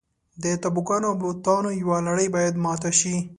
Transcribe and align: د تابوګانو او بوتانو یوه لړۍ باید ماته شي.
د 0.43 0.45
تابوګانو 0.61 1.05
او 1.09 1.15
بوتانو 1.21 1.69
یوه 1.81 1.97
لړۍ 2.07 2.27
باید 2.35 2.55
ماته 2.65 2.91
شي. 2.99 3.15